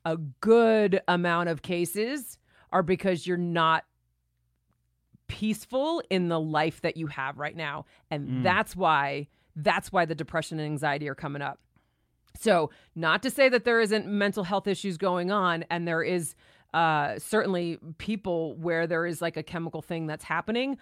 [0.05, 2.38] a good amount of cases
[2.72, 3.84] are because you're not
[5.26, 7.86] peaceful in the life that you have right now.
[8.11, 8.42] And mm.
[8.42, 11.61] that's why that's why the depression and anxiety are coming up.
[12.40, 16.34] So, not to say that there isn't mental health issues going on and there is
[16.72, 20.76] uh, certainly people where there is like a chemical thing that's happening.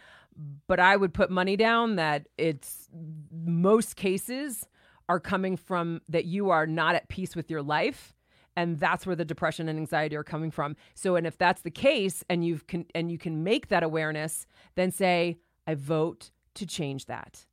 [0.66, 2.88] But I would put money down that it's
[3.30, 4.66] most cases
[5.08, 8.14] are coming from that you are not at peace with your life
[8.56, 11.70] and that's where the depression and anxiety are coming from so and if that's the
[11.70, 16.66] case and you've can and you can make that awareness then say i vote to
[16.66, 17.46] change that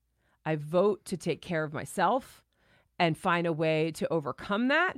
[0.46, 2.44] i vote to take care of myself
[2.98, 4.98] and find a way to overcome that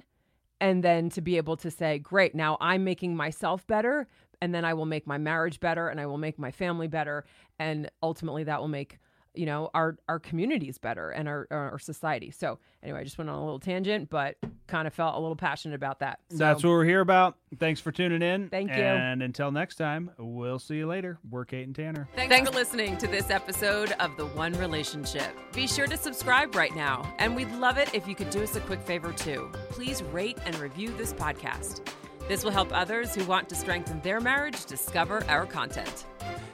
[0.60, 4.08] and then to be able to say great now i'm making myself better
[4.42, 7.24] and then i will make my marriage better and i will make my family better.
[7.60, 8.98] And ultimately that will make
[9.34, 13.30] you know our our communities better and our our society so anyway i just went
[13.30, 14.36] on a little tangent but
[14.68, 17.36] kind of felt a little passionate about that so, That's what we're here about.
[17.60, 18.50] Thanks for tuning in.
[18.50, 18.82] Thank you.
[18.82, 21.20] And until next time, we'll see you later.
[21.30, 22.08] We're Kate and Tanner.
[22.16, 25.36] Thanks, for listening to this episode of The One Relationship.
[25.54, 28.56] Be sure to subscribe right now, and we'd love it if you could do us
[28.56, 29.52] a quick favor too.
[29.70, 31.86] Please rate and review this podcast.
[32.28, 36.06] This will help others who want to strengthen their marriage discover our content.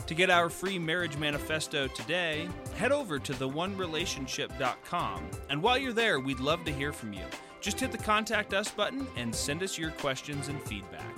[0.07, 5.29] To get our free marriage manifesto today, head over to theonerelationship.com.
[5.49, 7.25] And while you're there, we'd love to hear from you.
[7.59, 11.13] Just hit the contact us button and send us your questions and feedback.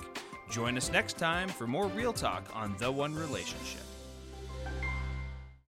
[0.50, 3.89] Join us next time for more real talk on The One Relationship.